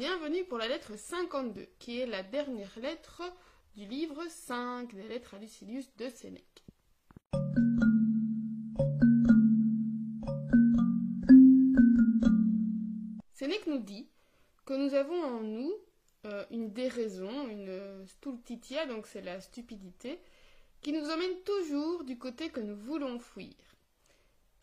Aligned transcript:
Bienvenue 0.00 0.44
pour 0.46 0.56
la 0.56 0.66
lettre 0.66 0.96
52, 0.96 1.68
qui 1.78 2.00
est 2.00 2.06
la 2.06 2.22
dernière 2.22 2.72
lettre 2.80 3.20
du 3.76 3.84
livre 3.84 4.22
5 4.30 4.94
des 4.94 5.02
lettres 5.02 5.34
à 5.34 5.38
Lucilius 5.38 5.94
de 5.98 6.08
Sénèque. 6.08 6.64
Sénèque 13.34 13.66
nous 13.66 13.80
dit 13.80 14.08
que 14.64 14.72
nous 14.72 14.94
avons 14.94 15.22
en 15.22 15.40
nous 15.40 15.74
euh, 16.24 16.46
une 16.50 16.72
déraison, 16.72 17.46
une 17.48 18.06
stultitia, 18.06 18.86
donc 18.86 19.06
c'est 19.06 19.20
la 19.20 19.38
stupidité, 19.42 20.18
qui 20.80 20.94
nous 20.94 21.10
emmène 21.10 21.42
toujours 21.44 22.04
du 22.04 22.16
côté 22.16 22.48
que 22.48 22.60
nous 22.60 22.74
voulons 22.74 23.18
fuir. 23.18 23.52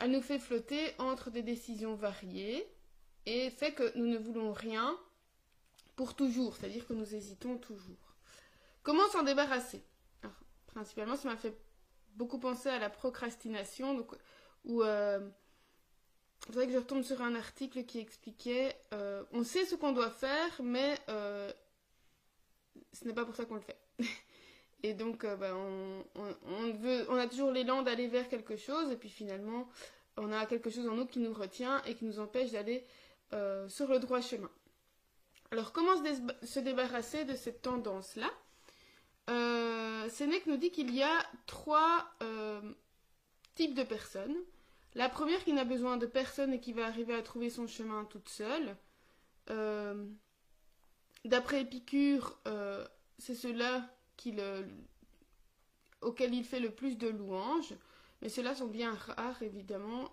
Elle 0.00 0.10
nous 0.10 0.20
fait 0.20 0.40
flotter 0.40 0.96
entre 0.98 1.30
des 1.30 1.44
décisions 1.44 1.94
variées 1.94 2.66
et 3.24 3.50
fait 3.50 3.72
que 3.72 3.96
nous 3.96 4.06
ne 4.06 4.18
voulons 4.18 4.52
rien 4.52 4.98
pour 5.98 6.14
toujours, 6.14 6.54
c'est-à-dire 6.54 6.86
que 6.86 6.92
nous 6.92 7.12
hésitons 7.16 7.58
toujours. 7.58 8.14
Comment 8.84 9.08
s'en 9.08 9.24
débarrasser? 9.24 9.82
Principalement, 10.68 11.16
ça 11.16 11.28
m'a 11.28 11.36
fait 11.36 11.60
beaucoup 12.14 12.38
penser 12.38 12.68
à 12.68 12.78
la 12.78 12.88
procrastination, 12.88 13.94
donc, 13.94 14.12
où 14.64 14.84
euh, 14.84 15.28
c'est 16.52 16.66
que 16.68 16.72
je 16.72 16.78
retombe 16.78 17.02
sur 17.02 17.20
un 17.20 17.34
article 17.34 17.82
qui 17.82 17.98
expliquait 17.98 18.76
euh, 18.94 19.24
on 19.32 19.42
sait 19.42 19.64
ce 19.64 19.74
qu'on 19.74 19.90
doit 19.90 20.12
faire, 20.12 20.62
mais 20.62 20.96
euh, 21.08 21.52
ce 22.92 23.04
n'est 23.04 23.12
pas 23.12 23.24
pour 23.24 23.34
ça 23.34 23.44
qu'on 23.44 23.56
le 23.56 23.60
fait. 23.60 23.80
et 24.84 24.94
donc, 24.94 25.26
ben, 25.26 25.52
on, 26.14 27.16
a 27.16 27.26
toujours 27.26 27.50
l'élan 27.50 27.82
d'aller 27.82 28.06
vers 28.06 28.28
quelque 28.28 28.56
chose, 28.56 28.92
et 28.92 28.96
puis 28.96 29.10
finalement, 29.10 29.68
on 30.16 30.30
a 30.30 30.46
quelque 30.46 30.70
chose 30.70 30.86
en 30.86 30.94
nous 30.94 31.06
qui 31.06 31.18
nous 31.18 31.34
retient 31.34 31.82
et 31.86 31.96
qui 31.96 32.04
nous 32.04 32.20
empêche 32.20 32.52
d'aller 32.52 32.86
sur 33.66 33.88
le 33.88 33.98
droit 33.98 34.20
chemin. 34.20 34.50
Alors, 35.50 35.72
comment 35.72 35.96
se, 36.42 36.60
débarrasser 36.60 37.24
de 37.24 37.34
cette 37.34 37.62
tendance-là? 37.62 38.30
Euh, 39.30 40.08
Sénèque 40.10 40.46
nous 40.46 40.58
dit 40.58 40.70
qu'il 40.70 40.94
y 40.94 41.02
a 41.02 41.24
trois 41.46 42.06
euh, 42.22 42.60
types 43.54 43.74
de 43.74 43.82
personnes. 43.82 44.36
La 44.94 45.08
première 45.08 45.42
qui 45.44 45.54
n'a 45.54 45.64
besoin 45.64 45.96
de 45.96 46.06
personne 46.06 46.52
et 46.52 46.60
qui 46.60 46.72
va 46.72 46.86
arriver 46.86 47.14
à 47.14 47.22
trouver 47.22 47.48
son 47.48 47.66
chemin 47.66 48.04
toute 48.04 48.28
seule. 48.28 48.76
Euh, 49.50 50.06
D'après 51.24 51.62
Épicure, 51.62 52.38
c'est 53.18 53.34
ceux-là 53.34 53.90
auxquels 56.00 56.32
il 56.32 56.44
fait 56.44 56.60
le 56.60 56.70
plus 56.70 56.96
de 56.96 57.08
louanges. 57.08 57.74
Mais 58.22 58.28
ceux-là 58.28 58.54
sont 58.54 58.66
bien 58.66 58.94
rares, 58.94 59.42
évidemment. 59.42 60.10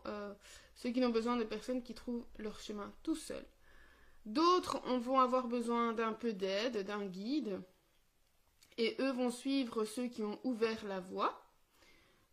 ceux 0.76 0.90
qui 0.90 1.00
n'ont 1.00 1.10
besoin 1.10 1.38
de 1.38 1.44
personne 1.44 1.84
qui 1.84 1.94
trouvent 1.94 2.26
leur 2.38 2.60
chemin 2.60 2.92
tout 3.04 3.16
seuls. 3.16 3.46
D'autres 4.26 4.82
on- 4.86 4.98
vont 4.98 5.20
avoir 5.20 5.48
besoin 5.48 5.94
d'un 5.94 6.14
peu 6.14 6.34
d'aide, 6.34 6.84
d'un 6.86 7.06
guide. 7.06 7.62
Et 8.78 8.96
eux 9.00 9.12
vont 9.12 9.32
suivre 9.32 9.86
ceux 9.86 10.08
qui 10.08 10.24
ont 10.24 10.40
ouvert 10.44 10.84
la 10.86 11.00
voie. 11.00 11.42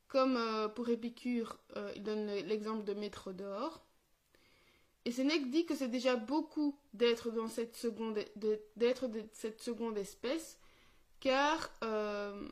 Comme 0.08 0.36
euh, 0.36 0.68
pour 0.68 0.88
Épicure, 0.88 1.58
euh, 1.76 1.92
il 1.96 2.02
donne 2.02 2.26
le- 2.26 2.40
l'exemple 2.42 2.84
de 2.84 2.94
Métrodore. 2.94 3.82
Et 5.04 5.12
Sénèque 5.12 5.50
dit 5.50 5.66
que 5.66 5.74
c'est 5.74 5.88
déjà 5.88 6.16
beaucoup 6.16 6.76
d'être 6.94 7.30
dans 7.30 7.48
cette 7.48 7.76
seconde, 7.76 8.18
de- 8.36 8.60
cette 9.32 9.60
seconde 9.60 9.98
espèce, 9.98 10.58
car 11.20 11.70
euh, 11.82 12.48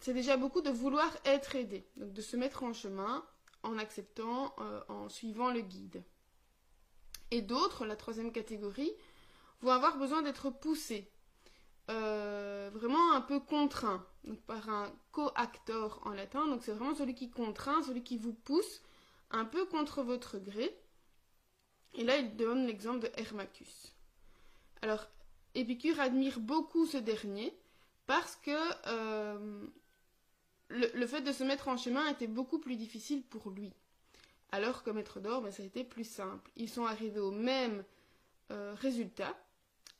c'est 0.00 0.14
déjà 0.14 0.36
beaucoup 0.36 0.62
de 0.62 0.70
vouloir 0.70 1.14
être 1.24 1.56
aidé, 1.56 1.86
donc 1.96 2.12
de 2.12 2.22
se 2.22 2.36
mettre 2.36 2.62
en 2.62 2.72
chemin 2.72 3.24
en 3.62 3.78
acceptant, 3.78 4.54
en 4.88 5.08
suivant 5.08 5.50
le 5.50 5.60
guide. 5.60 6.02
Et 7.34 7.42
d'autres, 7.42 7.84
la 7.84 7.96
troisième 7.96 8.30
catégorie, 8.30 8.92
vont 9.60 9.72
avoir 9.72 9.98
besoin 9.98 10.22
d'être 10.22 10.50
poussés, 10.50 11.10
euh, 11.90 12.70
vraiment 12.72 13.12
un 13.12 13.20
peu 13.20 13.40
contraints, 13.40 14.06
par 14.46 14.68
un 14.68 14.92
coactor 15.10 16.00
en 16.04 16.10
latin, 16.10 16.46
donc 16.46 16.62
c'est 16.62 16.70
vraiment 16.70 16.94
celui 16.94 17.16
qui 17.16 17.32
contraint, 17.32 17.82
celui 17.82 18.04
qui 18.04 18.18
vous 18.18 18.34
pousse 18.34 18.82
un 19.32 19.44
peu 19.44 19.66
contre 19.66 20.04
votre 20.04 20.38
gré. 20.38 20.78
Et 21.94 22.04
là, 22.04 22.18
il 22.18 22.36
donne 22.36 22.68
l'exemple 22.68 23.00
de 23.00 23.10
Hermacus. 23.16 23.96
Alors, 24.80 25.04
Épicure 25.56 25.98
admire 25.98 26.38
beaucoup 26.38 26.86
ce 26.86 26.98
dernier 26.98 27.52
parce 28.06 28.36
que 28.36 28.86
euh, 28.86 29.66
le 30.68 31.06
fait 31.08 31.22
de 31.22 31.32
se 31.32 31.42
mettre 31.42 31.66
en 31.66 31.76
chemin 31.76 32.06
était 32.06 32.28
beaucoup 32.28 32.60
plus 32.60 32.76
difficile 32.76 33.24
pour 33.24 33.50
lui. 33.50 33.72
Alors 34.54 34.84
que 34.84 34.90
Maître 34.90 35.18
d'Or, 35.18 35.42
ben, 35.42 35.50
ça 35.50 35.64
a 35.64 35.66
été 35.66 35.82
plus 35.82 36.08
simple. 36.08 36.48
Ils 36.54 36.68
sont 36.68 36.86
arrivés 36.86 37.18
au 37.18 37.32
même 37.32 37.82
euh, 38.52 38.72
résultat, 38.76 39.36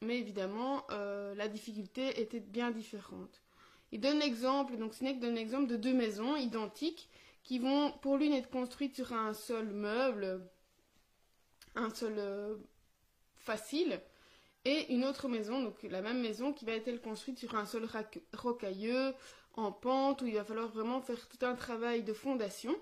mais 0.00 0.20
évidemment, 0.20 0.86
euh, 0.92 1.34
la 1.34 1.48
difficulté 1.48 2.20
était 2.20 2.38
bien 2.38 2.70
différente. 2.70 3.42
Il 3.90 3.98
donne 3.98 4.20
l'exemple, 4.20 4.76
donc 4.76 4.94
Sénèque 4.94 5.18
donne 5.18 5.34
l'exemple 5.34 5.66
de 5.66 5.74
deux 5.74 5.92
maisons 5.92 6.36
identiques 6.36 7.10
qui 7.42 7.58
vont, 7.58 7.90
pour 8.00 8.16
l'une, 8.16 8.32
être 8.32 8.48
construites 8.48 8.94
sur 8.94 9.12
un 9.12 9.34
seul 9.34 9.72
meuble, 9.72 10.48
un 11.74 11.90
seul 11.90 12.14
euh, 12.18 12.54
facile, 13.34 14.00
et 14.64 14.94
une 14.94 15.04
autre 15.04 15.26
maison, 15.26 15.64
donc 15.64 15.82
la 15.82 16.00
même 16.00 16.20
maison 16.20 16.52
qui 16.52 16.64
va 16.64 16.74
être 16.74 17.02
construite 17.02 17.40
sur 17.40 17.56
un 17.56 17.66
sol 17.66 17.88
rocailleux, 18.32 19.14
en 19.54 19.72
pente, 19.72 20.22
où 20.22 20.26
il 20.26 20.34
va 20.34 20.44
falloir 20.44 20.68
vraiment 20.68 21.00
faire 21.00 21.28
tout 21.28 21.44
un 21.44 21.56
travail 21.56 22.04
de 22.04 22.12
fondation. 22.12 22.76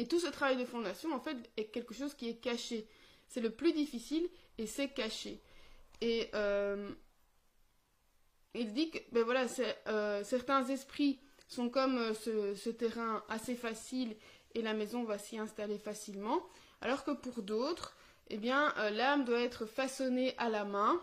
Et 0.00 0.06
tout 0.06 0.18
ce 0.18 0.28
travail 0.28 0.56
de 0.56 0.64
fondation, 0.64 1.12
en 1.12 1.20
fait, 1.20 1.36
est 1.58 1.66
quelque 1.66 1.92
chose 1.92 2.14
qui 2.14 2.30
est 2.30 2.36
caché. 2.36 2.88
C'est 3.28 3.42
le 3.42 3.50
plus 3.50 3.74
difficile 3.74 4.26
et 4.56 4.66
c'est 4.66 4.88
caché. 4.88 5.42
Et 6.00 6.30
euh, 6.32 6.90
il 8.54 8.72
dit 8.72 8.90
que 8.90 8.98
ben 9.12 9.26
euh, 9.88 10.24
certains 10.24 10.64
esprits 10.68 11.20
sont 11.48 11.68
comme 11.68 11.98
euh, 11.98 12.14
ce, 12.14 12.70
terrain 12.70 13.22
assez 13.28 13.54
facile 13.54 14.16
et 14.54 14.62
la 14.62 14.72
maison 14.72 15.04
va 15.04 15.18
s'y 15.18 15.36
installer 15.36 15.76
facilement, 15.76 16.48
alors 16.80 17.04
que 17.04 17.10
pour 17.10 17.42
d'autres, 17.42 17.94
eh 18.30 18.38
l'âme 18.38 19.26
doit 19.26 19.42
être 19.42 19.66
façonnée 19.66 20.34
à 20.38 20.48
la 20.48 20.64
main. 20.64 20.98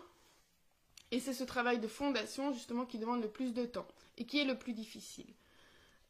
Et 1.12 1.20
c'est 1.20 1.34
ce 1.34 1.44
travail 1.44 1.78
de 1.78 1.86
fondation 1.86 2.52
justement 2.52 2.84
qui 2.84 2.98
demande 2.98 3.22
le 3.22 3.30
plus 3.30 3.54
de 3.54 3.64
temps 3.64 3.86
et 4.16 4.26
qui 4.26 4.40
est 4.40 4.44
le 4.44 4.58
plus 4.58 4.72
difficile. 4.72 5.32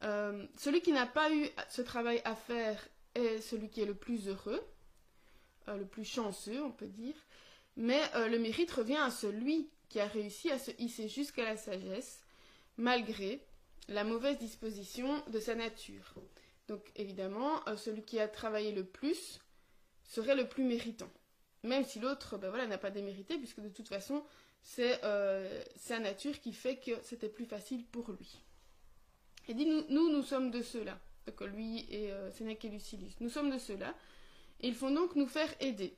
Euh, 0.03 0.45
celui 0.57 0.81
qui 0.81 0.91
n'a 0.91 1.05
pas 1.05 1.31
eu 1.33 1.49
ce 1.69 1.81
travail 1.81 2.21
à 2.23 2.35
faire 2.35 2.87
est 3.15 3.41
celui 3.41 3.69
qui 3.69 3.81
est 3.81 3.85
le 3.85 3.95
plus 3.95 4.27
heureux, 4.27 4.63
euh, 5.67 5.77
le 5.77 5.85
plus 5.85 6.05
chanceux, 6.05 6.63
on 6.63 6.71
peut 6.71 6.87
dire. 6.87 7.15
Mais 7.75 8.01
euh, 8.15 8.27
le 8.27 8.39
mérite 8.39 8.71
revient 8.71 8.97
à 8.97 9.11
celui 9.11 9.69
qui 9.89 9.99
a 9.99 10.07
réussi 10.07 10.51
à 10.51 10.59
se 10.59 10.71
hisser 10.79 11.09
jusqu'à 11.09 11.43
la 11.43 11.57
sagesse, 11.57 12.23
malgré 12.77 13.43
la 13.87 14.03
mauvaise 14.03 14.37
disposition 14.37 15.23
de 15.27 15.39
sa 15.39 15.55
nature. 15.55 16.13
Donc 16.67 16.91
évidemment, 16.95 17.59
celui 17.75 18.03
qui 18.03 18.19
a 18.19 18.27
travaillé 18.27 18.71
le 18.71 18.85
plus 18.85 19.39
serait 20.03 20.35
le 20.35 20.47
plus 20.47 20.63
méritant. 20.63 21.09
Même 21.63 21.83
si 21.83 21.99
l'autre 21.99 22.37
ben 22.37 22.67
n'a 22.67 22.77
pas 22.77 22.91
démérité, 22.91 23.37
puisque 23.37 23.61
de 23.61 23.69
toute 23.69 23.87
façon, 23.87 24.23
c'est 24.61 25.01
sa 25.75 25.97
nature 25.97 26.39
qui 26.39 26.53
fait 26.53 26.77
que 26.77 26.91
c'était 27.01 27.29
plus 27.29 27.45
facile 27.45 27.83
pour 27.87 28.11
lui. 28.11 28.43
Et 29.49 29.55
dit, 29.55 29.65
nous, 29.65 30.11
nous, 30.11 30.21
sommes 30.21 30.51
de 30.51 30.61
ceux-là. 30.61 30.99
Donc 31.25 31.41
lui 31.41 31.85
et 31.89 32.11
euh, 32.11 32.31
Sénèque 32.31 32.63
et 32.65 32.69
Lucilius. 32.69 33.15
Nous 33.19 33.29
sommes 33.29 33.49
de 33.49 33.57
ceux-là. 33.57 33.95
Ils 34.61 34.75
font 34.75 34.91
donc 34.91 35.15
nous 35.15 35.27
faire 35.27 35.51
aider. 35.59 35.95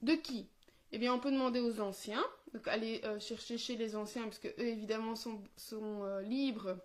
De 0.00 0.14
qui? 0.14 0.48
Eh 0.90 0.98
bien, 0.98 1.12
on 1.12 1.20
peut 1.20 1.30
demander 1.30 1.60
aux 1.60 1.80
anciens. 1.80 2.24
Donc 2.54 2.66
aller 2.66 3.02
euh, 3.04 3.20
chercher 3.20 3.58
chez 3.58 3.76
les 3.76 3.94
anciens, 3.94 4.26
puisque 4.26 4.46
eux, 4.46 4.66
évidemment, 4.66 5.16
sont, 5.16 5.38
sont 5.54 6.02
euh, 6.04 6.22
libres, 6.22 6.78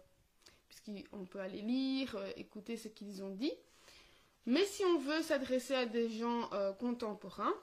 puisqu'on 0.68 1.24
peut 1.24 1.40
aller 1.40 1.62
lire, 1.62 2.18
écouter 2.36 2.76
ce 2.76 2.90
qu'ils 2.90 3.24
ont 3.24 3.34
dit. 3.34 3.54
Mais 4.46 4.66
si 4.66 4.84
on 4.84 5.00
veut 5.00 5.22
s'adresser 5.22 5.74
à 5.74 5.86
des 5.86 6.10
gens 6.10 6.50
contemporains, 6.80 7.54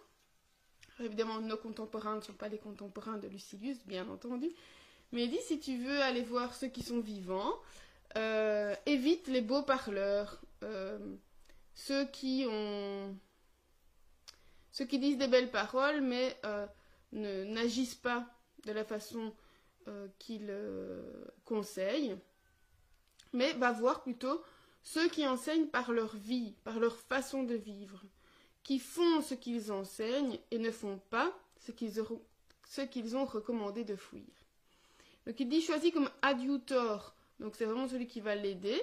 évidemment 0.99 1.39
nos 1.41 1.59
contemporains 1.59 2.17
ne 2.17 2.21
sont 2.23 2.33
pas 2.33 2.49
les 2.49 2.57
contemporains 2.57 3.19
de 3.19 3.29
Lucilius, 3.29 3.85
bien 3.85 4.09
entendu, 4.09 4.51
mais 5.13 5.25
il 5.25 5.31
dit 5.31 5.41
si 5.43 5.61
tu 5.61 5.77
veux 5.77 6.01
aller 6.01 6.23
voir 6.23 6.55
ceux 6.55 6.69
qui 6.69 6.83
sont 6.83 7.01
vivants, 7.01 7.53
euh, 8.17 8.75
évite 8.87 9.29
les 9.29 9.41
beaux 9.41 9.63
parleurs, 9.63 10.41
euh, 10.65 10.99
ceux 11.75 12.07
qui 12.07 12.45
ont, 12.49 13.17
ceux 14.73 14.85
qui 14.85 14.99
disent 14.99 15.19
des 15.19 15.29
belles 15.29 15.51
paroles, 15.51 16.01
mais 16.01 16.37
euh, 16.45 16.67
ne 17.13 17.45
n'agissent 17.45 17.95
pas 17.95 18.27
de 18.65 18.73
la 18.73 18.85
façon 18.85 19.35
qu'ils 20.21 20.55
conseillent, 21.45 22.17
mais 23.33 23.55
va 23.55 23.73
voir 23.73 24.03
plutôt 24.03 24.41
ceux 24.85 25.09
qui 25.09 25.27
enseignent 25.27 25.67
par 25.67 25.91
leur 25.91 26.15
vie, 26.15 26.55
par 26.63 26.79
leur 26.79 26.97
façon 26.97 27.43
de 27.43 27.57
vivre, 27.57 28.05
qui 28.63 28.79
font 28.79 29.21
ce 29.21 29.35
qu'ils 29.35 29.73
enseignent 29.73 30.39
et 30.53 30.59
ne 30.59 30.71
font 30.71 31.01
pas 31.11 31.37
ce 31.59 31.73
qu'ils 31.73 33.17
ont 33.17 33.25
recommandé 33.25 33.83
de 33.83 33.97
fuir. 33.97 34.23
Donc 35.27 35.41
il 35.41 35.49
dit 35.49 35.61
choisis 35.61 35.93
comme 35.93 36.11
adiutor, 36.23 37.15
donc 37.41 37.57
c'est 37.57 37.65
vraiment 37.65 37.89
celui 37.89 38.07
qui 38.07 38.21
va 38.21 38.35
l'aider, 38.35 38.81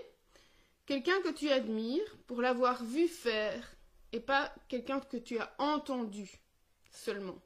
quelqu'un 0.86 1.22
que 1.22 1.32
tu 1.32 1.50
admires 1.50 2.18
pour 2.26 2.42
l'avoir 2.42 2.84
vu 2.84 3.08
faire 3.08 3.76
et 4.12 4.20
pas 4.20 4.54
quelqu'un 4.68 5.00
que 5.00 5.18
tu 5.18 5.38
as 5.38 5.54
entendu 5.60 6.30
seulement. 6.92 7.40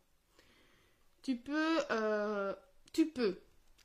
tu 1.22 1.36
peux, 1.36 1.80
euh, 1.92 2.56
tu 2.94 3.08
peux 3.08 3.40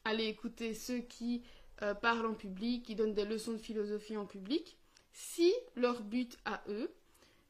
aller 0.04 0.26
écouter 0.26 0.72
ceux 0.72 1.00
qui 1.00 1.42
euh, 1.82 1.94
parlent 1.94 2.26
en 2.26 2.34
public, 2.34 2.86
qui 2.86 2.94
donnent 2.94 3.14
des 3.14 3.24
leçons 3.24 3.52
de 3.52 3.58
philosophie 3.58 4.16
en 4.16 4.26
public, 4.26 4.78
si 5.12 5.52
leur 5.74 6.02
but 6.02 6.38
à 6.44 6.62
eux 6.68 6.94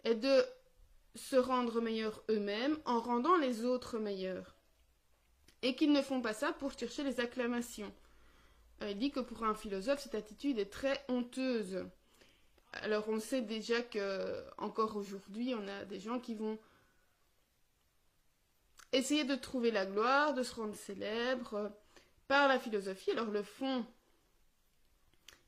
est 0.05 0.15
de 0.15 0.45
se 1.15 1.37
rendre 1.37 1.81
meilleurs 1.81 2.23
eux-mêmes 2.31 2.79
en 2.85 3.01
rendant 3.01 3.37
les 3.37 3.65
autres 3.65 3.99
meilleurs. 3.99 4.57
Et 5.63 5.75
qu'ils 5.75 5.93
ne 5.93 6.03
font 6.03 6.21
pas 6.21 6.35
ça 6.35 6.53
pour 6.53 6.79
chercher 6.79 7.03
les 7.03 7.21
acclamations. 7.21 7.93
Il 8.83 8.99
dit 8.99 9.11
que 9.11 9.21
pour 9.21 9.45
un 9.45 9.55
philosophe, 9.55 10.01
cette 10.01 10.15
attitude 10.15 10.59
est 10.59 10.71
très 10.71 11.05
honteuse. 11.09 11.87
Alors 12.73 13.09
on 13.09 13.21
sait 13.21 13.41
déjà 13.41 13.83
que 13.83 14.45
encore 14.59 14.97
aujourd'hui, 14.97 15.55
on 15.55 15.67
a 15.67 15.85
des 15.85 15.99
gens 15.99 16.21
qui 16.21 16.35
vont 16.35 16.59
essayer 18.93 19.25
de 19.25 19.35
trouver 19.35 19.71
la 19.71 19.87
gloire, 19.87 20.35
de 20.35 20.43
se 20.43 20.55
rendre 20.55 20.75
célèbre 20.75 21.73
par 22.29 22.49
la 22.49 22.59
philosophie. 22.59 23.11
Alors 23.13 23.31
le 23.31 23.43
fond, 23.43 23.87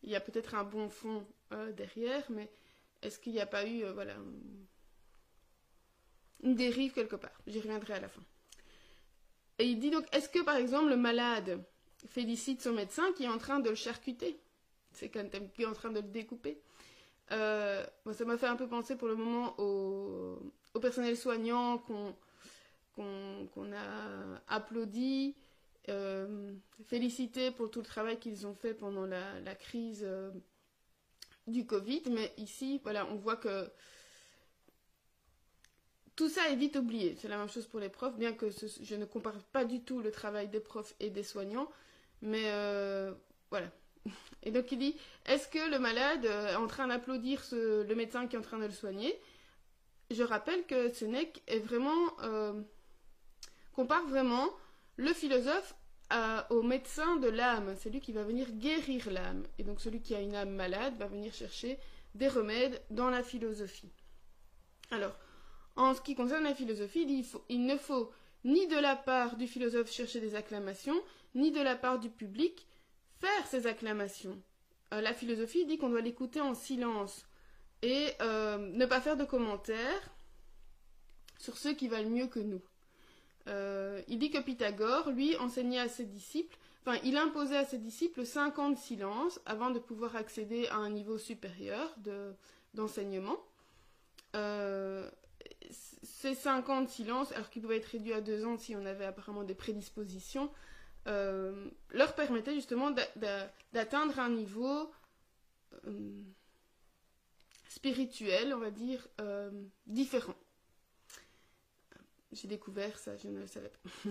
il 0.02 0.10
y 0.10 0.16
a 0.16 0.20
peut-être 0.20 0.54
un 0.54 0.64
bon 0.64 0.88
fond 0.88 1.26
euh, 1.52 1.72
derrière, 1.72 2.24
mais 2.30 2.50
est-ce 3.02 3.18
qu'il 3.18 3.32
n'y 3.32 3.40
a 3.40 3.46
pas 3.46 3.66
eu 3.66 3.84
euh, 3.84 3.92
voilà, 3.92 4.14
une 6.42 6.54
dérive 6.54 6.92
quelque 6.92 7.16
part? 7.16 7.38
J'y 7.46 7.60
reviendrai 7.60 7.94
à 7.94 8.00
la 8.00 8.08
fin. 8.08 8.22
Et 9.58 9.66
il 9.66 9.78
dit 9.78 9.90
donc, 9.90 10.06
est-ce 10.14 10.28
que 10.28 10.42
par 10.42 10.56
exemple 10.56 10.88
le 10.88 10.96
malade 10.96 11.62
félicite 12.06 12.62
son 12.62 12.72
médecin 12.72 13.12
qui 13.16 13.24
est 13.24 13.28
en 13.28 13.38
train 13.38 13.60
de 13.60 13.70
le 13.70 13.74
charcuter 13.74 14.38
C'est 14.92 15.08
quand 15.08 15.22
même 15.32 15.50
qui 15.50 15.62
est 15.62 15.66
en 15.66 15.72
train 15.72 15.90
de 15.90 16.00
le 16.00 16.08
découper. 16.08 16.60
ça 17.30 18.24
m'a 18.26 18.38
fait 18.38 18.46
un 18.46 18.56
peu 18.56 18.68
penser 18.68 18.96
pour 18.96 19.08
le 19.08 19.16
moment 19.16 19.54
au, 19.58 20.38
personnel 20.80 21.16
soignant 21.16 21.78
qu'on 21.78 22.14
qu'on 22.94 23.72
a 23.72 24.40
applaudi, 24.48 25.36
euh, 25.88 26.52
félicité 26.86 27.50
pour 27.50 27.70
tout 27.70 27.80
le 27.80 27.86
travail 27.86 28.18
qu'ils 28.18 28.46
ont 28.46 28.54
fait 28.54 28.74
pendant 28.74 29.06
la, 29.06 29.54
crise 29.54 30.02
euh, 30.04 30.30
du 31.46 31.64
Covid. 31.64 32.02
Mais 32.10 32.32
ici, 32.36 32.80
voilà, 32.82 33.06
on 33.06 33.16
voit 33.16 33.36
que 33.36 33.70
tout 36.18 36.28
ça 36.28 36.50
est 36.50 36.56
vite 36.56 36.74
oublié. 36.74 37.14
C'est 37.16 37.28
la 37.28 37.38
même 37.38 37.48
chose 37.48 37.68
pour 37.68 37.78
les 37.78 37.88
profs, 37.88 38.16
bien 38.16 38.32
que 38.32 38.46
je 38.50 38.94
ne 38.96 39.04
compare 39.04 39.38
pas 39.52 39.64
du 39.64 39.82
tout 39.82 40.00
le 40.00 40.10
travail 40.10 40.48
des 40.48 40.58
profs 40.58 40.96
et 40.98 41.10
des 41.10 41.22
soignants. 41.22 41.70
Mais 42.22 42.42
euh, 42.46 43.14
voilà. 43.50 43.70
Et 44.42 44.50
donc 44.50 44.72
il 44.72 44.78
dit, 44.78 44.96
est-ce 45.26 45.46
que 45.46 45.70
le 45.70 45.78
malade 45.78 46.24
est 46.24 46.56
en 46.56 46.66
train 46.66 46.88
d'applaudir 46.88 47.40
le 47.52 47.94
médecin 47.94 48.26
qui 48.26 48.34
est 48.34 48.38
en 48.38 48.42
train 48.42 48.58
de 48.58 48.64
le 48.64 48.72
soigner? 48.72 49.16
Je 50.10 50.24
rappelle 50.24 50.66
que 50.66 50.92
Sénèque 50.92 51.40
est 51.46 51.60
vraiment 51.60 52.16
compare 53.72 54.04
vraiment 54.08 54.48
le 54.96 55.12
philosophe 55.12 55.76
au 56.50 56.62
médecin 56.62 57.14
de 57.18 57.28
l'âme. 57.28 57.76
C'est 57.78 57.90
lui 57.90 58.00
qui 58.00 58.10
va 58.10 58.24
venir 58.24 58.50
guérir 58.50 59.08
l'âme. 59.12 59.44
Et 59.58 59.62
donc 59.62 59.80
celui 59.80 60.00
qui 60.00 60.16
a 60.16 60.20
une 60.20 60.34
âme 60.34 60.50
malade 60.50 60.96
va 60.98 61.06
venir 61.06 61.32
chercher 61.32 61.78
des 62.16 62.26
remèdes 62.26 62.82
dans 62.90 63.08
la 63.08 63.22
philosophie. 63.22 63.92
Alors, 64.90 65.16
en 65.78 65.94
ce 65.94 66.00
qui 66.00 66.16
concerne 66.16 66.42
la 66.42 66.56
philosophie, 66.56 67.24
il, 67.48 67.64
ne 67.64 67.76
faut 67.76 68.10
ni 68.44 68.66
de 68.66 68.76
la 68.76 68.96
part 68.96 69.36
du 69.36 69.46
philosophe 69.46 69.90
chercher 69.90 70.20
des 70.20 70.34
acclamations, 70.34 71.00
ni 71.36 71.52
de 71.52 71.60
la 71.60 71.76
part 71.76 72.00
du 72.00 72.10
public 72.10 72.66
faire 73.20 73.46
ces 73.46 73.66
acclamations. 73.68 74.42
Euh, 74.92 75.00
la 75.00 75.14
philosophie 75.14 75.66
dit 75.66 75.78
qu'on 75.78 75.88
doit 75.88 76.00
l'écouter 76.00 76.40
en 76.40 76.54
silence 76.54 77.26
et 77.82 78.08
euh, 78.20 78.58
ne 78.58 78.86
pas 78.86 79.00
faire 79.00 79.16
de 79.16 79.24
commentaires 79.24 80.10
sur 81.38 81.56
ceux 81.56 81.74
qui 81.74 81.86
valent 81.86 82.10
mieux 82.10 82.26
que 82.26 82.40
nous. 82.40 82.62
Euh, 83.46 84.02
il 84.08 84.18
dit 84.18 84.30
que 84.30 84.38
Pythagore, 84.38 85.10
lui, 85.10 85.36
enseignait 85.36 85.78
à 85.78 85.88
ses 85.88 86.06
disciples, 86.06 86.58
enfin, 86.84 86.98
il 87.04 87.16
imposait 87.16 87.56
à 87.56 87.64
ses 87.64 87.78
disciples 87.78 88.26
50 88.26 88.76
silences 88.76 89.40
avant 89.46 89.70
de 89.70 89.78
pouvoir 89.78 90.16
accéder 90.16 90.66
à 90.66 90.76
un 90.76 90.90
niveau 90.90 91.18
supérieur 91.18 91.94
d'enseignement. 92.74 93.38
Ces 95.70 96.34
50 96.34 96.88
silences, 96.88 97.32
alors 97.32 97.50
qu'ils 97.50 97.62
pouvaient 97.62 97.78
être 97.78 97.86
réduits 97.86 98.12
à 98.12 98.20
deux 98.20 98.44
ans 98.44 98.56
si 98.56 98.74
on 98.76 98.84
avait 98.84 99.04
apparemment 99.04 99.44
des 99.44 99.54
prédispositions, 99.54 100.50
euh, 101.06 101.68
leur 101.90 102.14
permettaient 102.14 102.54
justement 102.54 102.90
d'atteindre 103.72 104.18
un 104.18 104.30
niveau 104.30 104.90
spirituel, 107.68 108.52
on 108.54 108.58
va 108.58 108.70
dire, 108.70 109.06
différent. 109.86 110.34
J'ai 112.32 112.48
découvert 112.48 112.98
ça, 112.98 113.16
je 113.16 113.28
ne 113.28 113.38
le 113.38 113.46
savais 113.46 113.70
pas. 113.70 114.10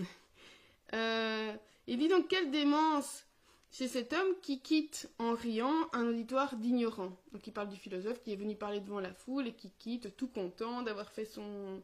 Euh, 0.94 1.54
il 1.86 1.98
dit 1.98 2.08
donc 2.08 2.28
quelle 2.28 2.50
démence 2.50 3.26
chez 3.70 3.88
cet 3.88 4.12
homme 4.12 4.34
qui 4.42 4.60
quitte 4.60 5.10
en 5.18 5.34
riant 5.34 5.74
un 5.92 6.06
auditoire 6.06 6.56
d'ignorants. 6.56 7.16
Donc 7.32 7.46
il 7.46 7.52
parle 7.52 7.68
du 7.68 7.76
philosophe 7.76 8.22
qui 8.22 8.32
est 8.32 8.36
venu 8.36 8.56
parler 8.56 8.80
devant 8.80 9.00
la 9.00 9.12
foule 9.12 9.46
et 9.46 9.52
qui 9.52 9.70
quitte 9.78 10.16
tout 10.16 10.28
content 10.28 10.82
d'avoir 10.82 11.10
fait 11.10 11.26
son, 11.26 11.82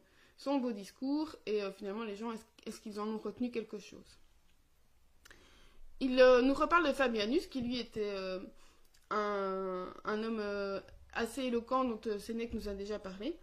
beau 0.59 0.71
discours 0.71 1.35
et 1.45 1.61
euh, 1.63 1.71
finalement 1.71 2.03
les 2.03 2.15
gens, 2.15 2.31
est-ce 2.65 2.79
qu'ils 2.81 2.99
en 2.99 3.07
ont 3.07 3.17
retenu 3.17 3.51
quelque 3.51 3.77
chose? 3.77 4.17
Il 5.99 6.19
euh, 6.19 6.41
nous 6.41 6.53
reparle 6.53 6.87
de 6.87 6.93
Fabianus 6.93 7.47
qui 7.47 7.61
lui 7.61 7.79
était 7.79 8.13
un, 9.11 9.87
un, 10.03 10.23
homme 10.23 10.81
assez 11.13 11.43
éloquent 11.43 11.85
dont 11.85 12.19
Sénèque 12.19 12.53
nous 12.53 12.67
a 12.67 12.73
déjà 12.73 12.99
parlé. 12.99 13.37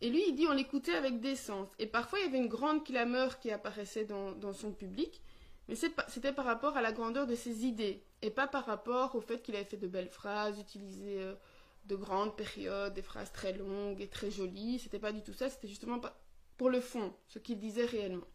Et 0.00 0.10
lui, 0.10 0.22
il 0.28 0.34
dit 0.34 0.46
on 0.46 0.52
l'écoutait 0.52 0.94
avec 0.94 1.20
décence. 1.20 1.68
Et 1.78 1.86
parfois, 1.86 2.18
il 2.18 2.26
y 2.26 2.28
avait 2.28 2.36
une 2.36 2.48
grande 2.48 2.84
clameur 2.84 3.38
qui 3.38 3.50
apparaissait 3.50 4.04
dans, 4.04 4.52
son 4.52 4.72
public, 4.72 5.22
mais 5.68 5.74
c'était 5.74 6.32
par 6.32 6.44
rapport 6.44 6.76
à 6.76 6.82
la 6.82 6.92
grandeur 6.92 7.26
de 7.26 7.34
ses 7.34 7.64
idées, 7.64 8.04
et 8.22 8.30
pas 8.30 8.46
par 8.46 8.66
rapport 8.66 9.14
au 9.14 9.20
fait 9.20 9.42
qu'il 9.42 9.56
avait 9.56 9.64
fait 9.64 9.76
de 9.76 9.88
belles 9.88 10.10
phrases, 10.10 10.58
utilisé 10.58 11.20
euh, 11.20 11.34
de 11.86 11.96
grandes 11.96 12.36
périodes, 12.36 12.94
des 12.94 13.02
phrases 13.02 13.32
très 13.32 13.52
longues 13.52 14.00
et 14.00 14.08
très 14.08 14.30
jolies. 14.30 14.78
C'était 14.78 14.98
pas 14.98 15.12
du 15.12 15.22
tout 15.22 15.32
ça, 15.32 15.48
c'était 15.48 15.68
justement 15.68 16.00
pour 16.56 16.70
le 16.70 16.80
fond, 16.80 17.14
ce 17.28 17.38
qu'il 17.38 17.58
disait 17.58 17.86
réellement. 17.86 18.26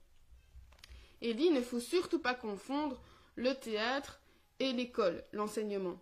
Et 1.21 1.31
il 1.31 1.35
dit 1.35 1.45
il 1.45 1.53
ne 1.53 1.61
faut 1.61 1.79
surtout 1.79 2.19
pas 2.19 2.33
confondre 2.33 3.01
le 3.35 3.53
théâtre 3.53 4.21
et 4.59 4.73
l'école, 4.73 5.23
l'enseignement. 5.31 5.99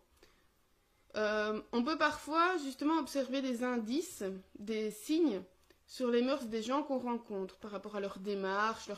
Euh, 1.15 1.61
on 1.71 1.83
peut 1.83 1.97
parfois 1.97 2.57
justement 2.57 2.99
observer 2.99 3.41
des 3.41 3.63
indices, 3.63 4.23
des 4.59 4.91
signes 4.91 5.41
sur 5.87 6.11
les 6.11 6.21
mœurs 6.21 6.45
des 6.45 6.61
gens 6.61 6.83
qu'on 6.83 6.99
rencontre 6.99 7.57
par 7.57 7.71
rapport 7.71 7.95
à 7.95 8.01
leur 8.01 8.19
démarche, 8.19 8.89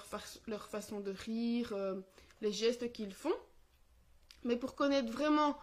leur, 0.47 0.67
façon 0.67 0.99
de 0.99 1.11
rire, 1.11 1.71
euh, 1.73 2.01
les 2.41 2.51
gestes 2.51 2.91
qu'ils 2.91 3.13
font. 3.13 3.33
Mais 4.43 4.55
pour 4.57 4.75
connaître 4.75 5.11
vraiment 5.11 5.57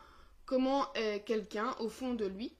comment 0.44 0.92
est 0.94 1.24
quelqu'un 1.24 1.74
au 1.80 1.88
fond 1.88 2.14
de 2.14 2.26
lui, 2.26 2.56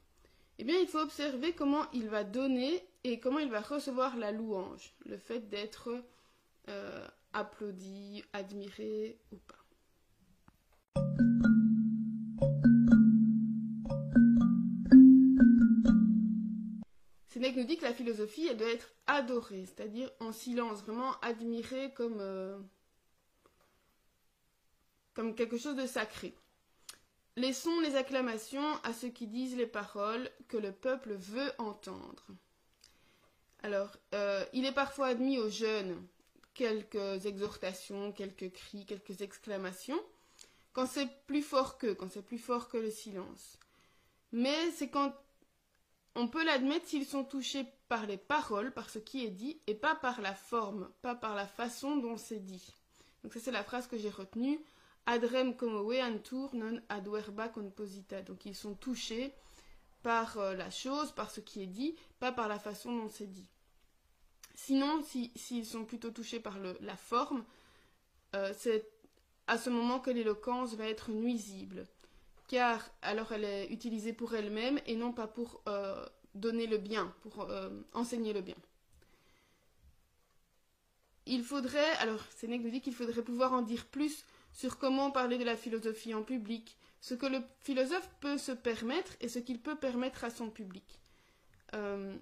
eh 0.58 0.64
bien 0.64 0.78
il 0.80 0.88
faut 0.88 0.98
observer 0.98 1.52
comment 1.52 1.88
il 1.92 2.08
va 2.08 2.24
donner 2.24 2.82
et 3.04 3.20
comment 3.20 3.38
il 3.38 3.50
va 3.50 3.60
recevoir 3.60 4.16
la 4.16 4.32
louange, 4.32 4.94
le 5.04 5.16
fait 5.16 5.48
d'être 5.48 5.90
euh, 6.68 7.06
applaudi, 7.32 8.24
admiré 8.32 9.20
ou 9.30 9.36
pas. 9.36 9.66
Sénèque 17.36 17.56
nous 17.56 17.64
dit 17.64 17.76
que 17.76 17.84
la 17.84 17.92
philosophie, 17.92 18.46
elle 18.46 18.56
doit 18.56 18.70
être 18.70 18.88
adorée, 19.06 19.66
c'est-à-dire 19.66 20.10
en 20.20 20.32
silence, 20.32 20.80
vraiment 20.80 21.20
admirée 21.20 21.92
comme, 21.92 22.16
euh, 22.18 22.56
comme 25.12 25.34
quelque 25.34 25.58
chose 25.58 25.76
de 25.76 25.86
sacré. 25.86 26.34
Laissons 27.36 27.78
les 27.80 27.94
acclamations 27.94 28.76
à 28.84 28.94
ceux 28.94 29.10
qui 29.10 29.26
disent 29.26 29.54
les 29.54 29.66
paroles 29.66 30.30
que 30.48 30.56
le 30.56 30.72
peuple 30.72 31.12
veut 31.12 31.52
entendre. 31.58 32.24
Alors, 33.62 33.98
euh, 34.14 34.42
il 34.54 34.64
est 34.64 34.72
parfois 34.72 35.08
admis 35.08 35.38
aux 35.38 35.50
jeunes 35.50 35.94
quelques 36.54 37.26
exhortations, 37.26 38.12
quelques 38.12 38.50
cris, 38.50 38.86
quelques 38.86 39.20
exclamations, 39.20 40.00
quand 40.72 40.86
c'est 40.86 41.10
plus 41.26 41.42
fort 41.42 41.76
qu'eux, 41.76 41.94
quand 41.94 42.10
c'est 42.10 42.24
plus 42.24 42.38
fort 42.38 42.70
que 42.70 42.78
le 42.78 42.90
silence. 42.90 43.58
Mais 44.32 44.70
c'est 44.70 44.88
quand 44.88 45.12
on 46.16 46.28
peut 46.28 46.44
l'admettre 46.44 46.88
s'ils 46.88 47.06
sont 47.06 47.24
touchés 47.24 47.66
par 47.88 48.06
les 48.06 48.16
paroles, 48.16 48.72
par 48.72 48.90
ce 48.90 48.98
qui 48.98 49.24
est 49.24 49.30
dit, 49.30 49.60
et 49.66 49.74
pas 49.74 49.94
par 49.94 50.20
la 50.20 50.34
forme, 50.34 50.90
pas 51.02 51.14
par 51.14 51.34
la 51.34 51.46
façon 51.46 51.96
dont 51.96 52.16
c'est 52.16 52.44
dit. 52.44 52.72
Donc 53.22 53.34
ça 53.34 53.40
c'est 53.40 53.52
la 53.52 53.62
phrase 53.62 53.86
que 53.86 53.98
j'ai 53.98 54.10
retenue. 54.10 54.58
Adrem 55.06 55.54
como 55.54 55.92
antur 55.92 56.54
non 56.54 56.80
adverba 56.88 57.48
composita. 57.48 58.22
Donc 58.22 58.44
ils 58.46 58.56
sont 58.56 58.74
touchés 58.74 59.32
par 60.02 60.38
euh, 60.38 60.54
la 60.54 60.70
chose, 60.70 61.12
par 61.12 61.30
ce 61.30 61.40
qui 61.40 61.62
est 61.62 61.68
dit, 61.68 61.94
pas 62.18 62.32
par 62.32 62.48
la 62.48 62.58
façon 62.58 62.96
dont 62.96 63.08
c'est 63.08 63.30
dit. 63.30 63.46
Sinon, 64.54 65.02
s'ils 65.02 65.66
sont 65.66 65.84
plutôt 65.84 66.10
touchés 66.10 66.40
par 66.40 66.58
la 66.58 66.96
forme, 66.96 67.44
euh, 68.34 68.54
c'est 68.56 68.88
à 69.46 69.58
ce 69.58 69.68
moment 69.68 70.00
que 70.00 70.10
l'éloquence 70.10 70.74
va 70.74 70.88
être 70.88 71.10
nuisible 71.10 71.86
car 72.48 72.90
alors 73.02 73.32
elle 73.32 73.44
est 73.44 73.66
utilisée 73.72 74.12
pour 74.12 74.34
elle-même 74.34 74.80
et 74.86 74.96
non 74.96 75.12
pas 75.12 75.26
pour 75.26 75.62
euh, 75.68 76.06
donner 76.34 76.66
le 76.66 76.78
bien, 76.78 77.14
pour 77.22 77.42
euh, 77.42 77.70
enseigner 77.92 78.32
le 78.32 78.40
bien. 78.40 78.56
il 81.26 81.42
faudrait, 81.42 81.92
alors 81.98 82.24
Sénèque 82.36 82.62
nous 82.62 82.70
dit 82.70 82.80
qu'il 82.80 82.94
faudrait 82.94 83.22
pouvoir 83.22 83.52
en 83.52 83.62
dire 83.62 83.86
plus 83.86 84.24
sur 84.52 84.78
comment 84.78 85.10
parler 85.10 85.38
de 85.38 85.44
la 85.44 85.56
philosophie 85.56 86.14
en 86.14 86.22
public, 86.22 86.78
ce 87.00 87.14
que 87.14 87.26
le 87.26 87.40
philosophe 87.60 88.08
peut 88.20 88.38
se 88.38 88.52
permettre 88.52 89.16
et 89.20 89.28
ce 89.28 89.38
qu'il 89.38 89.60
peut 89.60 89.76
permettre 89.76 90.24
à 90.24 90.30
son 90.30 90.50
public. 90.50 91.00
Euh, 91.74 92.16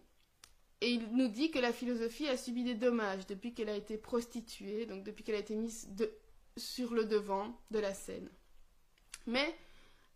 et 0.80 0.90
il 0.90 1.14
nous 1.16 1.28
dit 1.28 1.50
que 1.50 1.58
la 1.58 1.72
philosophie 1.72 2.28
a 2.28 2.36
subi 2.36 2.64
des 2.64 2.74
dommages 2.74 3.26
depuis 3.26 3.54
qu'elle 3.54 3.68
a 3.68 3.76
été 3.76 3.96
prostituée, 3.96 4.86
donc 4.86 5.04
depuis 5.04 5.22
qu'elle 5.22 5.36
a 5.36 5.38
été 5.38 5.54
mise 5.54 5.88
sur 6.56 6.94
le 6.94 7.04
devant 7.04 7.58
de 7.70 7.78
la 7.78 7.94
scène. 7.94 8.28
Mais 9.26 9.54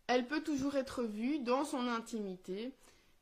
elle 0.08 0.26
peut 0.26 0.42
toujours 0.42 0.74
être 0.74 1.04
vue 1.04 1.38
dans 1.38 1.64
son 1.64 1.86
intimité 1.86 2.74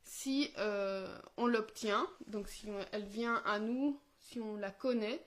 si 0.03 0.51
euh, 0.57 1.19
on 1.35 1.45
l'obtient, 1.45 2.07
donc 2.27 2.47
si 2.47 2.67
elle 2.93 3.03
vient 3.03 3.43
à 3.45 3.59
nous, 3.59 3.99
si 4.19 4.39
on 4.39 4.55
la 4.55 4.71
connaît, 4.71 5.21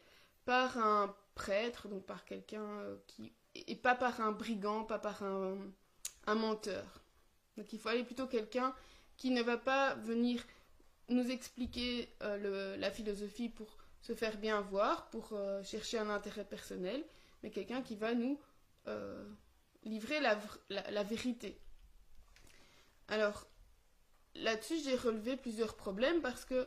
par 0.47 0.79
un 0.79 1.15
prêtre, 1.35 1.87
donc 1.89 2.05
par 2.05 2.25
quelqu'un 2.25 2.65
euh, 2.65 2.97
qui. 3.07 3.33
et 3.55 3.77
pas 3.77 3.95
par 3.95 4.23
un 4.23 4.33
brigand, 4.33 4.85
pas 4.85 4.99
par 4.99 5.23
un, 5.23 5.59
menteur. 6.35 7.03
Donc 7.59 7.73
il 7.73 7.79
faut 7.79 7.89
aller 7.89 8.05
plutôt 8.05 8.27
quelqu'un 8.27 8.75
qui 9.17 9.31
ne 9.31 9.43
va 9.43 9.59
pas 9.59 9.95
venir 9.97 10.43
nous 11.09 11.29
expliquer 11.31 12.09
euh, 12.23 12.77
la 12.77 12.91
philosophie 12.91 13.49
pour 13.49 13.77
se 14.01 14.15
faire 14.15 14.39
bien 14.39 14.61
voir, 14.63 15.11
pour 15.11 15.35
chercher 15.63 15.99
un 15.99 16.09
intérêt 16.09 16.45
personnel, 16.45 17.05
mais 17.43 17.51
quelqu'un 17.51 17.83
qui 17.83 17.97
va 17.97 18.15
nous 18.15 18.39
livrer 19.85 20.21
la, 20.21 20.39
la, 20.69 21.03
vérité. 21.03 21.59
Alors, 23.09 23.47
là-dessus, 24.35 24.79
j'ai 24.85 24.97
relevé 24.97 25.37
plusieurs 25.37 25.77
problèmes 25.77 26.21
parce 26.21 26.45
que 26.45 26.67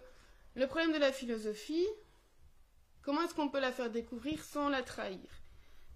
le 0.55 0.67
problème 0.67 0.93
de 0.93 0.97
la 0.97 1.11
philosophie, 1.11 1.87
comment 3.01 3.21
est-ce 3.23 3.33
qu'on 3.33 3.49
peut 3.49 3.59
la 3.59 3.71
faire 3.71 3.89
découvrir 3.89 4.43
sans 4.43 4.69
la 4.69 4.83
trahir? 4.83 5.29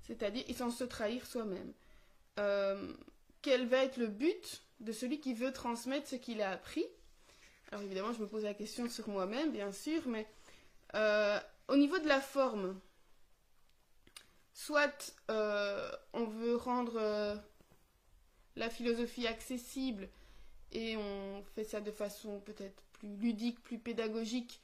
C'est-à-dire, 0.04 0.46
sans 0.56 0.72
se 0.72 0.84
trahir 0.84 1.26
soi-même. 1.26 1.74
quel 3.42 3.68
va 3.68 3.84
être 3.84 3.98
le 3.98 4.08
but 4.08 4.64
de 4.80 4.92
celui 4.92 5.20
qui 5.20 5.34
veut 5.34 5.52
transmettre 5.52 6.08
ce 6.08 6.16
qu'il 6.16 6.42
a 6.42 6.52
appris? 6.52 6.86
Alors 7.72 7.84
évidemment, 7.84 8.14
je 8.14 8.22
me 8.22 8.28
pose 8.28 8.44
la 8.44 8.54
question 8.54 8.90
sur 8.90 9.10
moi-même, 9.10 9.52
bien 9.52 9.72
sûr, 9.72 10.08
mais 10.08 10.26
euh, 10.96 11.40
au 11.68 11.76
niveau 11.76 12.00
de 12.00 12.08
la 12.08 12.22
forme, 12.22 12.80
soit 14.58 15.14
euh, 15.30 15.92
on 16.14 16.26
veut 16.26 16.56
rendre 16.56 16.98
euh, 16.98 17.36
la 18.56 18.72
philosophie 18.72 19.28
accessible 19.28 20.10
et 20.72 20.98
on 20.98 21.44
fait 21.54 21.64
ça 21.64 21.80
de 21.80 21.92
façon 21.92 22.40
peut-être 22.40 22.82
plus 22.94 23.16
ludique, 23.18 23.62
plus 23.62 23.78
pédagogique, 23.78 24.60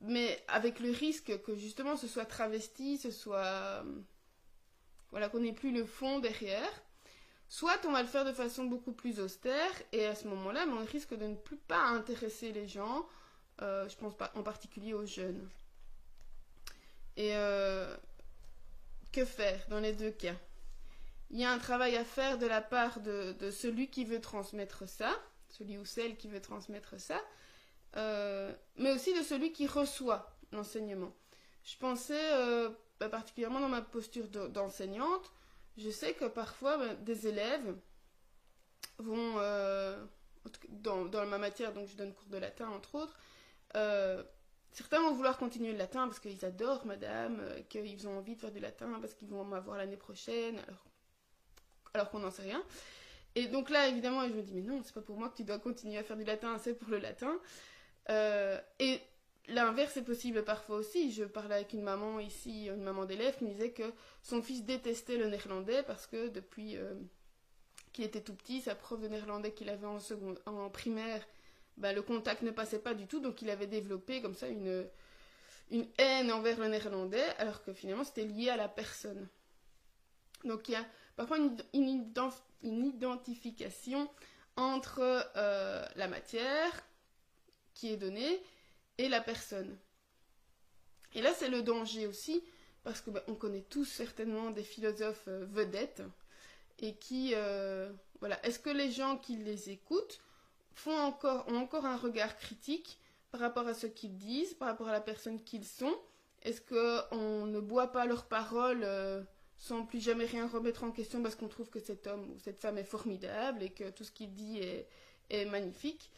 mais 0.00 0.44
avec 0.48 0.80
le 0.80 0.90
risque 0.90 1.40
que 1.42 1.54
justement 1.54 1.96
ce 1.96 2.08
soit 2.08 2.26
travesti, 2.26 2.98
ce 2.98 3.12
soit... 3.12 3.84
Voilà, 5.10 5.28
qu'on 5.28 5.40
n'ait 5.40 5.52
plus 5.52 5.72
le 5.72 5.86
fond 5.86 6.18
derrière. 6.18 6.82
Soit 7.48 7.86
on 7.86 7.92
va 7.92 8.02
le 8.02 8.08
faire 8.08 8.24
de 8.24 8.32
façon 8.32 8.64
beaucoup 8.64 8.92
plus 8.92 9.20
austère, 9.20 9.70
et 9.92 10.04
à 10.04 10.16
ce 10.16 10.26
moment-là, 10.26 10.66
on 10.68 10.84
risque 10.84 11.14
de 11.14 11.26
ne 11.28 11.36
plus 11.36 11.56
pas 11.56 11.82
intéresser 11.86 12.52
les 12.52 12.68
gens, 12.68 13.08
euh, 13.62 13.88
je 13.88 13.96
pense 13.96 14.16
pas, 14.16 14.32
en 14.34 14.42
particulier 14.42 14.92
aux 14.92 15.06
jeunes. 15.06 15.48
Et 17.18 17.34
euh, 17.34 17.94
que 19.12 19.26
faire 19.26 19.60
dans 19.68 19.80
les 19.80 19.92
deux 19.92 20.10
cas? 20.10 20.36
Il 21.30 21.38
y 21.38 21.44
a 21.44 21.50
un 21.50 21.58
travail 21.58 21.94
à 21.96 22.04
faire 22.04 22.38
de 22.38 22.46
la 22.46 22.62
part 22.62 23.00
de, 23.00 23.50
celui 23.50 23.90
qui 23.90 24.06
veut 24.06 24.20
transmettre 24.20 24.88
ça, 24.88 25.14
celui 25.50 25.76
ou 25.76 25.84
celle 25.84 26.16
qui 26.16 26.28
veut 26.28 26.40
transmettre 26.40 26.98
ça, 26.98 27.20
euh, 27.96 28.50
mais 28.76 28.92
aussi 28.92 29.12
de 29.12 29.22
celui 29.22 29.52
qui 29.52 29.66
reçoit 29.66 30.34
l'enseignement. 30.52 31.12
Je 31.64 31.76
pensais, 31.76 32.32
bah, 32.98 33.10
particulièrement 33.10 33.60
dans 33.60 33.68
ma 33.68 33.82
posture 33.82 34.28
d'enseignante, 34.28 35.30
je 35.76 35.90
sais 35.90 36.14
que 36.14 36.24
parfois, 36.24 36.78
ben, 36.78 36.94
des 37.04 37.28
élèves 37.28 37.76
vont, 38.98 39.34
euh, 39.38 40.04
dans, 40.70 41.26
ma 41.26 41.38
matière, 41.38 41.72
donc 41.72 41.88
je 41.88 41.96
donne 41.96 42.12
cours 42.12 42.28
de 42.28 42.38
latin 42.38 42.68
entre 42.68 42.96
autres, 42.96 43.16
euh, 43.76 44.22
certains 44.78 45.02
vont 45.02 45.12
vouloir 45.12 45.36
continuer 45.38 45.72
le 45.72 45.78
latin 45.78 46.06
parce 46.06 46.20
qu'ils 46.20 46.44
adorent 46.44 46.86
madame, 46.86 47.38
euh, 47.40 47.62
qu'ils 47.68 48.08
ont 48.08 48.18
envie 48.18 48.36
de 48.36 48.40
faire 48.40 48.52
du 48.52 48.60
latin 48.60 48.98
parce 49.00 49.14
qu'ils 49.14 49.28
vont 49.28 49.44
m'avoir 49.44 49.76
l'année 49.76 49.96
prochaine, 49.96 50.58
alors, 50.58 50.84
alors 51.94 52.10
qu'on 52.10 52.20
n'en 52.20 52.30
sait 52.30 52.42
rien. 52.42 52.62
Et 53.34 53.46
donc 53.46 53.70
là, 53.70 53.88
évidemment, 53.88 54.26
je 54.26 54.32
me 54.32 54.42
dis, 54.42 54.52
mais 54.54 54.62
non, 54.62 54.80
c'est 54.82 54.94
pas 54.94 55.02
pour 55.02 55.16
moi 55.16 55.28
que 55.28 55.36
tu 55.36 55.44
dois 55.44 55.58
continuer 55.58 55.98
à 55.98 56.02
faire 56.02 56.16
du 56.16 56.24
latin, 56.24 56.58
c'est 56.58 56.74
pour 56.74 56.90
le 56.90 56.98
latin. 56.98 57.38
et 58.78 59.00
L'inverse 59.48 59.96
est 59.96 60.02
possible 60.02 60.44
parfois 60.44 60.76
aussi. 60.76 61.10
Je 61.10 61.24
parlais 61.24 61.54
avec 61.54 61.72
une 61.72 61.82
maman 61.82 62.20
ici, 62.20 62.66
une 62.66 62.82
maman 62.82 63.06
d'élève, 63.06 63.36
qui 63.38 63.44
me 63.44 63.50
disait 63.50 63.70
que 63.70 63.94
son 64.22 64.42
fils 64.42 64.64
détestait 64.64 65.16
le 65.16 65.28
néerlandais 65.28 65.82
parce 65.82 66.06
que 66.06 66.28
depuis 66.28 66.76
euh, 66.76 66.94
qu'il 67.94 68.04
était 68.04 68.20
tout 68.20 68.34
petit, 68.34 68.60
sa 68.60 68.74
prof 68.74 69.00
de 69.00 69.08
néerlandais 69.08 69.52
qu'il 69.52 69.70
avait 69.70 69.86
en, 69.86 70.00
seconde, 70.00 70.38
en 70.44 70.68
primaire, 70.68 71.26
bah, 71.78 71.92
le 71.92 72.02
contact 72.02 72.42
ne 72.42 72.50
passait 72.50 72.80
pas 72.80 72.94
du 72.94 73.06
tout, 73.06 73.20
donc 73.20 73.40
il 73.42 73.50
avait 73.50 73.66
développé 73.66 74.20
comme 74.20 74.34
ça 74.34 74.48
une, 74.48 74.86
haine 75.98 76.32
envers 76.32 76.58
le 76.58 76.68
néerlandais, 76.68 77.26
alors 77.38 77.62
que 77.62 77.72
finalement 77.72 78.04
c'était 78.04 78.24
lié 78.24 78.50
à 78.50 78.56
la 78.56 78.68
personne. 78.68 79.28
Donc 80.44 80.68
il 80.68 80.72
y 80.72 80.76
a 80.76 80.84
parfois 81.16 81.38
une, 81.38 81.56
identification 82.62 84.10
entre 84.56 85.30
euh, 85.36 85.86
la 85.94 86.08
matière 86.08 86.84
qui 87.74 87.92
est 87.92 87.96
donnée 87.96 88.42
et 88.98 89.08
la 89.08 89.20
personne. 89.20 89.78
Et 91.14 91.22
là, 91.22 91.32
c'est 91.32 91.48
le 91.48 91.62
danger 91.62 92.06
aussi, 92.06 92.42
parce 92.82 93.00
que 93.00 93.10
bah, 93.10 93.22
on 93.28 93.34
connaît 93.34 93.62
tous 93.62 93.84
certainement 93.84 94.50
des 94.50 94.64
philosophes 94.64 95.28
euh, 95.28 95.46
vedettes 95.48 96.02
et 96.80 96.96
qui, 96.96 97.32
euh, 97.34 97.92
voilà, 98.18 98.44
est-ce 98.44 98.58
que 98.58 98.70
les 98.70 98.90
gens 98.90 99.16
qui 99.16 99.36
les 99.36 99.70
écoutent 99.70 100.20
font 100.78 100.96
encore, 100.96 101.46
ont 101.48 101.56
encore 101.56 101.84
un 101.84 101.96
regard 101.96 102.36
critique 102.36 102.98
par 103.30 103.40
rapport 103.40 103.66
à 103.66 103.74
ce 103.74 103.86
qu'ils 103.86 104.16
disent, 104.16 104.54
par 104.54 104.68
rapport 104.68 104.88
à 104.88 104.92
la 104.92 105.00
personne 105.00 105.42
qu'ils 105.42 105.66
sont 105.66 105.94
Est-ce 106.42 106.60
qu'on 106.60 107.46
ne 107.46 107.60
boit 107.60 107.92
pas 107.92 108.06
leurs 108.06 108.26
paroles 108.26 108.82
euh, 108.84 109.22
sans 109.58 109.84
plus 109.84 110.00
jamais 110.00 110.24
rien 110.24 110.46
remettre 110.46 110.84
en 110.84 110.90
question 110.90 111.22
parce 111.22 111.34
qu'on 111.34 111.48
trouve 111.48 111.68
que 111.68 111.80
cet 111.80 112.06
homme 112.06 112.30
ou 112.30 112.38
cette 112.38 112.60
femme 112.60 112.78
est 112.78 112.84
formidable 112.84 113.62
et 113.62 113.70
que 113.70 113.90
tout 113.90 114.04
ce 114.04 114.12
qu'il 114.12 114.34
dit 114.34 114.58
est, 114.58 114.88
est 115.30 115.44
magnifique? 115.44 116.10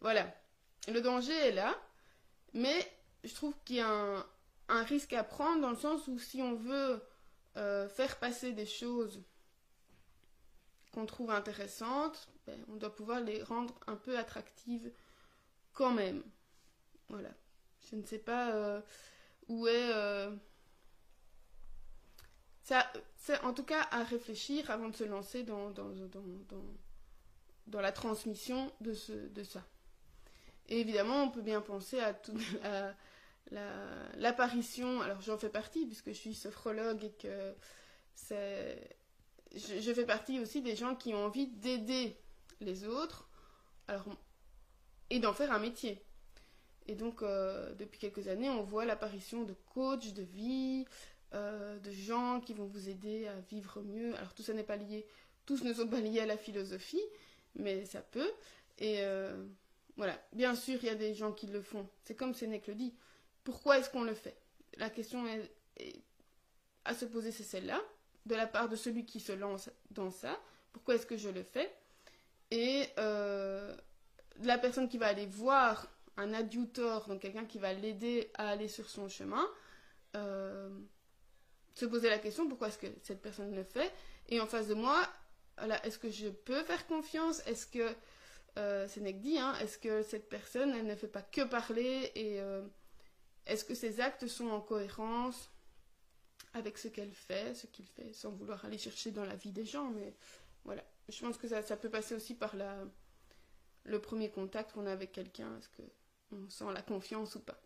Voilà, 0.00 0.32
le 0.88 1.00
danger 1.00 1.34
est 1.34 1.52
là. 1.52 1.74
Mais 2.54 2.86
je 3.24 3.34
trouve 3.34 3.54
qu'il 3.64 3.76
y 3.76 3.80
a 3.80 4.26
un, 4.68 4.82
risque 4.84 5.12
à 5.12 5.24
prendre 5.24 5.60
dans 5.60 5.70
le 5.70 5.76
sens 5.76 6.06
où 6.08 6.18
si 6.18 6.42
on 6.42 6.54
veut 6.54 7.02
euh, 7.56 7.88
faire 7.88 8.18
passer 8.18 8.52
des 8.52 8.66
choses 8.66 9.22
qu'on 10.92 11.06
trouve 11.06 11.30
intéressantes, 11.30 12.28
ben, 12.46 12.62
on 12.68 12.76
doit 12.76 12.94
pouvoir 12.94 13.20
les 13.20 13.42
rendre 13.42 13.74
un 13.86 13.96
peu 13.96 14.18
attractives 14.18 14.92
quand 15.72 15.92
même. 15.92 16.22
Voilà. 17.08 17.30
Je 17.90 17.96
ne 17.96 18.04
sais 18.04 18.18
pas 18.18 18.52
euh, 18.54 18.80
où 19.48 19.66
est... 19.66 19.92
Euh, 19.94 20.34
c'est 23.16 23.40
en 23.42 23.52
tout 23.52 23.64
cas 23.64 23.86
à 23.90 24.04
réfléchir 24.04 24.70
avant 24.70 24.88
de 24.88 24.96
se 24.96 25.04
lancer 25.04 25.42
dans, 25.42 25.70
dans, 25.70 25.92
dans, 27.66 27.80
la 27.80 27.92
transmission 27.92 28.72
de, 28.80 28.94
ce, 28.94 29.12
de 29.12 29.42
ça. 29.42 29.62
Et 30.68 30.80
évidemment, 30.80 31.24
on 31.24 31.30
peut 31.30 31.42
bien 31.42 31.60
penser 31.60 32.00
à, 32.00 32.14
l'apparition. 34.16 35.02
alors, 35.02 35.20
j'en 35.20 35.36
fais 35.36 35.50
partie 35.50 35.84
puisque 35.86 36.08
je 36.08 36.18
suis 36.18 36.34
sophrologue 36.34 37.04
et 37.04 37.12
que 37.12 37.54
c'est. 38.14 38.96
Je, 39.54 39.92
fais 39.92 40.06
partie 40.06 40.40
aussi 40.40 40.62
des 40.62 40.76
gens 40.76 40.94
qui 40.94 41.12
ont 41.14 41.26
envie 41.26 41.46
d'aider 41.46 42.16
les 42.60 42.86
autres 42.86 43.28
alors, 43.88 44.06
et 45.10 45.18
d'en 45.18 45.32
faire 45.32 45.52
un 45.52 45.58
métier. 45.58 46.02
Et 46.86 46.94
donc, 46.94 47.22
euh, 47.22 47.74
depuis 47.74 47.98
quelques 47.98 48.28
années, 48.28 48.50
on 48.50 48.62
voit 48.62 48.84
l'apparition 48.84 49.44
de 49.44 49.54
coachs 49.74 50.12
de 50.14 50.22
vie, 50.22 50.86
euh, 51.34 51.78
de 51.78 51.90
gens 51.90 52.40
qui 52.40 52.54
vont 52.54 52.66
vous 52.66 52.88
aider 52.88 53.28
à 53.28 53.38
vivre 53.40 53.82
mieux. 53.82 54.14
Alors, 54.16 54.34
tout 54.34 54.42
ça 54.42 54.52
n'est 54.52 54.62
pas 54.62 54.76
lié, 54.76 55.06
tous 55.46 55.62
ne 55.62 55.72
sont 55.72 55.86
pas 55.86 56.00
liés 56.00 56.20
à 56.20 56.26
la 56.26 56.36
philosophie, 56.36 57.02
mais 57.54 57.84
ça 57.84 58.00
peut. 58.00 58.30
Et 58.78 59.00
euh, 59.00 59.46
voilà, 59.96 60.18
bien 60.32 60.54
sûr, 60.54 60.78
il 60.82 60.86
y 60.86 60.90
a 60.90 60.94
des 60.94 61.14
gens 61.14 61.32
qui 61.32 61.46
le 61.46 61.60
font. 61.60 61.88
C'est 62.02 62.14
comme 62.14 62.34
Sénèque 62.34 62.66
le 62.66 62.74
dit. 62.74 62.94
Pourquoi 63.44 63.78
est-ce 63.78 63.90
qu'on 63.90 64.04
le 64.04 64.14
fait? 64.14 64.36
La 64.78 64.88
question 64.88 65.24
à 66.84 66.94
se 66.94 67.04
poser, 67.04 67.32
c'est 67.32 67.42
celle-là, 67.42 67.80
de 68.26 68.34
la 68.34 68.46
part 68.46 68.68
de 68.68 68.76
celui 68.76 69.04
qui 69.04 69.20
se 69.20 69.32
lance 69.32 69.70
dans 69.90 70.10
ça. 70.10 70.38
Pourquoi 70.72 70.94
est-ce 70.94 71.06
que 71.06 71.16
je 71.16 71.28
le 71.28 71.42
fais? 71.42 71.72
Et 72.50 72.86
euh, 72.98 73.74
la 74.42 74.58
personne 74.58 74.88
qui 74.88 74.98
va 74.98 75.06
aller 75.06 75.26
voir 75.26 75.88
un 76.16 76.32
adjutor, 76.34 77.08
donc 77.08 77.20
quelqu'un 77.20 77.44
qui 77.44 77.58
va 77.58 77.72
l'aider 77.72 78.30
à 78.34 78.50
aller 78.50 78.68
sur 78.68 78.88
son 78.88 79.08
chemin, 79.08 79.44
euh, 80.16 80.68
se 81.74 81.86
poser 81.86 82.10
la 82.10 82.18
question 82.18 82.48
pourquoi 82.48 82.68
est-ce 82.68 82.78
que 82.78 82.86
cette 83.02 83.22
personne 83.22 83.54
le 83.54 83.64
fait? 83.64 83.92
Et 84.28 84.40
en 84.40 84.46
face 84.46 84.68
de 84.68 84.74
moi, 84.74 85.08
est-ce 85.84 85.98
que 85.98 86.10
je 86.10 86.28
peux 86.28 86.62
faire 86.64 86.86
confiance? 86.86 87.40
Est-ce 87.46 87.66
que 87.66 87.94
euh, 88.58 88.86
Sénèque 88.86 89.20
dit, 89.20 89.38
hein, 89.38 89.54
est-ce 89.62 89.78
que 89.78 90.02
cette 90.02 90.28
personne, 90.28 90.74
elle 90.74 90.86
ne 90.86 90.94
fait 90.94 91.08
pas 91.08 91.22
que 91.22 91.42
parler? 91.42 92.12
Et, 92.14 92.40
Est-ce 93.46 93.64
que 93.64 93.74
ses 93.74 94.00
actes 94.00 94.26
sont 94.26 94.48
en 94.50 94.60
cohérence? 94.60 95.51
Avec 96.54 96.78
ce 96.78 96.88
qu'elle 96.88 97.14
fait, 97.14 97.54
ce 97.54 97.66
qu'il 97.66 97.86
fait, 97.86 98.12
sans 98.12 98.30
vouloir 98.30 98.64
aller 98.64 98.78
chercher 98.78 99.10
dans 99.10 99.24
la 99.24 99.36
vie 99.36 99.52
des 99.52 99.64
gens, 99.64 99.90
mais 99.90 100.14
voilà. 100.64 100.84
Je 101.08 101.20
pense 101.20 101.36
que 101.36 101.48
ça, 101.48 101.76
peut 101.76 101.90
passer 101.90 102.14
aussi 102.14 102.34
par 102.34 102.54
la, 102.56 102.76
le 103.84 104.00
premier 104.00 104.30
contact 104.30 104.72
qu'on 104.72 104.86
a 104.86 104.92
avec 104.92 105.12
quelqu'un, 105.12 105.58
est-ce 105.58 105.68
qu'on 105.68 106.48
sent 106.48 106.72
la 106.72 106.82
confiance 106.82 107.34
ou 107.34 107.40
pas. 107.40 107.60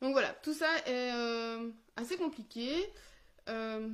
Donc 0.00 0.12
voilà, 0.12 0.32
tout 0.42 0.54
ça 0.54 0.70
est 0.86 1.12
euh, 1.12 1.70
assez 1.96 2.16
compliqué. 2.16 2.90
Euh, 3.48 3.88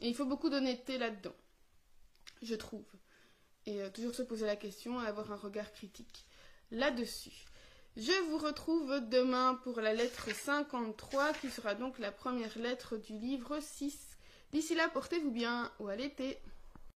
et 0.00 0.08
il 0.08 0.14
faut 0.14 0.26
beaucoup 0.26 0.50
d'honnêteté 0.50 0.98
là-dedans, 0.98 1.34
je 2.42 2.54
trouve. 2.54 2.86
Et 3.64 3.82
euh, 3.82 3.90
toujours 3.90 4.14
se 4.14 4.22
poser 4.22 4.46
la 4.46 4.56
question 4.56 5.02
et 5.02 5.06
avoir 5.06 5.32
un 5.32 5.36
regard 5.36 5.72
critique 5.72 6.26
là-dessus. 6.70 7.46
Je 7.96 8.12
vous 8.28 8.36
retrouve 8.36 9.00
demain 9.08 9.58
pour 9.64 9.80
la 9.80 9.94
lettre 9.94 10.28
53 10.30 11.32
qui 11.32 11.48
sera 11.48 11.74
donc 11.74 11.98
la 11.98 12.12
première 12.12 12.58
lettre 12.58 12.98
du 12.98 13.14
livre 13.14 13.58
6. 13.58 14.18
D'ici 14.52 14.74
là, 14.74 14.90
portez-vous 14.90 15.30
bien 15.30 15.72
ou 15.80 15.88
à 15.88 15.96
l'été. 15.96 16.36